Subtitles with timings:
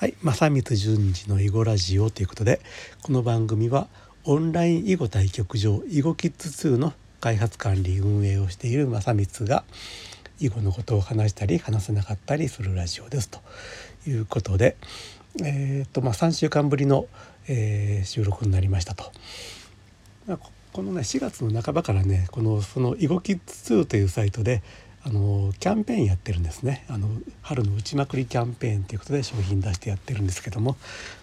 [0.00, 2.62] はい、正光順次の囲碁ラジオということで
[3.02, 3.86] この番組は
[4.24, 9.62] オンライン囲碁対局場囲碁キッズ2の開発管理運営をしている正光が
[10.38, 13.40] 囲碁のことを話したり話せなかったりするラジオですと
[14.06, 14.78] いうことで、
[15.44, 17.06] えーとまあ、3週間ぶりの、
[17.46, 19.12] えー、収録になりましたと。
[20.72, 24.62] このね4月の半ばからねこのその囲碁キッズ2というサイトで
[25.02, 27.08] あのキャンペーンやってるんですねあの
[27.42, 30.76] 春の打ちまくりキャンペーンということで商品出してやってるんですけども、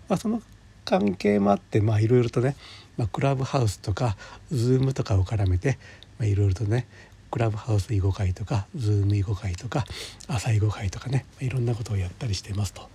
[0.09, 0.41] まあ、その
[0.83, 2.55] 関係もあっていろいろとね、
[2.97, 4.17] まあ、クラブハウスとか
[4.51, 5.77] Zoom とかを絡めて
[6.21, 6.87] いろいろとね
[7.29, 9.85] クラブハウス囲碁会とか Zoom 囲碁会とか
[10.27, 12.89] 朝囲碁会とかねいろんなことをやったりしてますと。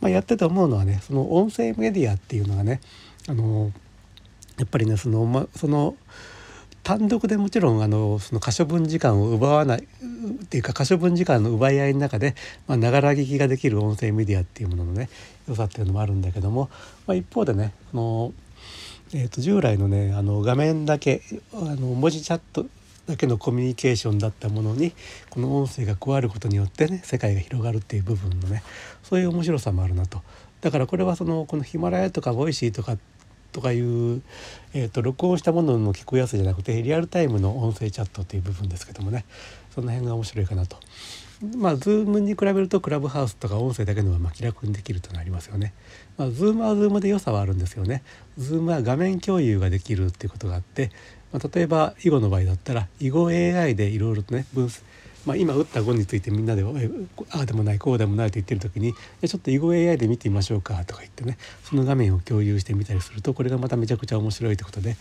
[0.00, 2.80] まあ、やってて思うのはねその音声メディアっていうのがね
[3.28, 3.70] あの
[4.58, 5.94] やっぱりねその,、ま、その
[6.82, 12.34] 単独でもちろんあのその可処分時間を奪わないっていうか可処分時間の奪い合いの中で
[12.68, 15.08] ながら聞きができる音声メディアっていうもののね
[15.48, 16.70] 良さっていうのもあるんだけども、
[17.06, 18.32] まあ、一方でねこの、
[19.14, 21.22] えー、と従来のねあの画面だけ
[21.52, 22.66] あの文字チャット
[23.06, 24.92] だけのコミュニケーションだったものに
[25.30, 28.62] この音声が加わることによってね世界が広がるっていう部分のね
[29.02, 30.22] そういう面白さもあるなと。
[30.60, 32.98] だからこれはそのこのヒマラヤとかボイシーとか
[33.52, 34.22] とかいう、
[34.74, 39.24] えーと、録音したものの聞くやつじゃなくてリアルタイムの音声チャットという部分ですけどもね
[39.74, 40.76] その辺が面白いかなと。
[41.56, 45.72] まあ、ズームに比べるとクラブハウスとか音声だけのはま気楽にできるとなりますよね。
[46.18, 48.02] まあ、ズームはズームで良さはあるんですよね。
[48.36, 50.90] ズームは画面共有ができるっていうことがあって、
[51.32, 54.82] まあ、例えば囲碁の場合だったら囲碁 AI でいろいろとね分析
[55.26, 64.96] まあ、今打った碁についてみんなでああでもないこうでもないと言ってる時にちょっと囲碁 AI で見てみましょうかとか言ってねその画面を共有してみたりするとこれがまためちゃくちゃ面白いということで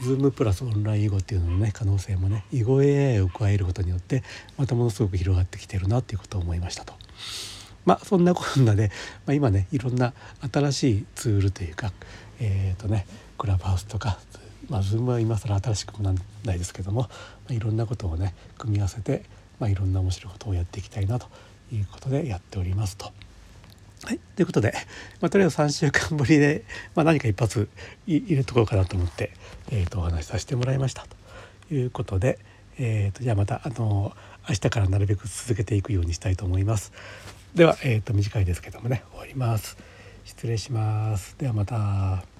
[0.00, 4.22] Zoom プラスオンライン囲碁っていうののね可能性もね囲碁 AI を加えることによって
[4.56, 6.94] またものすごく広がってきてるなっていうことを思いましたと。
[7.84, 8.90] まあそんなこんなで、
[9.26, 10.12] まあ、今ねいろんな
[10.52, 11.92] 新しいツールというか
[12.40, 13.06] えっ、ー、とね
[13.38, 14.18] クラブハウスとか
[14.68, 17.08] まあ Zoom は今更新しくもなんないですけども、ま
[17.50, 19.24] あ、いろんなことをね組み合わせて
[19.58, 21.26] まあ、いろんな面白いことをやっていきたいなと
[21.72, 23.12] いうことでやっておりますと。
[24.04, 24.72] はい、ということで、
[25.20, 27.68] まあ、とりあえず3週間ぶりで、まあ、何か一発
[28.06, 29.32] 入れとこうかなと思って、
[29.70, 31.06] えー、とお話しさせてもらいました
[31.68, 32.38] ということで、
[32.78, 34.12] えー、とじゃあまたあの
[34.48, 36.92] 明日からなるべく続けていくようにしたいと思います。
[37.54, 39.76] では、えー、と短いですけどもね終わります。
[40.24, 41.36] 失礼します。
[41.38, 42.35] ではまた。